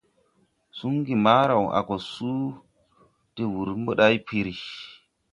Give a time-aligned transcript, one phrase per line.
[0.77, 2.43] Sungu mbaaraw a go suu
[3.35, 4.55] de wūr moday bii piiri.